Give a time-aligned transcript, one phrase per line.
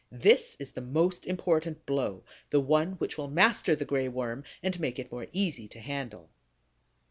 [0.11, 4.79] This is the most important blow, the one which will master the Gray Worm and
[4.79, 6.31] make it more easy to handle.